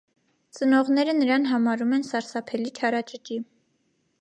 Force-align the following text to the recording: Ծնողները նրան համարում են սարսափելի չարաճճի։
Ծնողները 0.59 1.13
նրան 1.17 1.45
համարում 1.51 1.93
են 1.99 2.07
սարսափելի 2.09 2.73
չարաճճի։ 2.81 3.39